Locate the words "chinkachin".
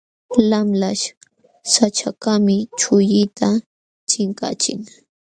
4.09-4.79